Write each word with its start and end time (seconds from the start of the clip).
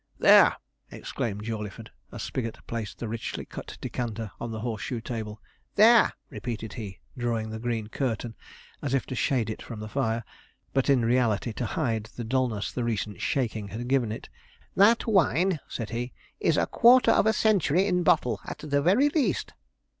"There!" 0.17 0.55
exclaimed 0.89 1.43
Jawleyford, 1.43 1.91
as 2.11 2.23
Spigot 2.23 2.57
placed 2.65 2.97
the 2.97 3.07
richly 3.07 3.45
cut 3.45 3.77
decanter 3.81 4.31
on 4.41 4.49
the 4.49 4.61
horse 4.61 4.81
shoe 4.81 4.99
table. 4.99 5.39
"There!" 5.75 6.11
repeated 6.31 6.73
he, 6.73 6.97
drawing 7.15 7.51
the 7.51 7.59
green 7.59 7.85
curtain 7.85 8.33
as 8.81 8.95
if 8.95 9.05
to 9.05 9.15
shade 9.15 9.47
it 9.47 9.61
from 9.61 9.79
the 9.79 9.87
fire, 9.87 10.23
but 10.73 10.89
in 10.89 11.05
reality 11.05 11.53
to 11.53 11.67
hide 11.67 12.05
the 12.15 12.23
dulness 12.23 12.71
the 12.71 12.83
recent 12.83 13.21
shaking 13.21 13.67
had 13.67 13.87
given 13.87 14.11
it; 14.11 14.27
"that 14.75 15.05
wine," 15.05 15.59
said 15.67 15.91
he, 15.91 16.13
"is 16.39 16.57
a 16.57 16.65
quarter 16.65 17.11
of 17.11 17.27
a 17.27 17.31
century 17.33 17.85
in 17.85 18.01
bottle, 18.01 18.39
at 18.45 18.57
the 18.57 18.81
very 18.81 19.07
least." 19.09 19.53